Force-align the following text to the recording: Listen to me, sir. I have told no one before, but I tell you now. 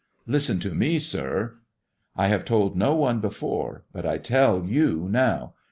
Listen 0.25 0.59
to 0.61 0.73
me, 0.73 0.97
sir. 0.97 1.59
I 2.15 2.25
have 2.25 2.43
told 2.43 2.75
no 2.75 2.95
one 2.95 3.19
before, 3.19 3.83
but 3.93 4.03
I 4.03 4.17
tell 4.17 4.65
you 4.65 5.07
now. 5.07 5.53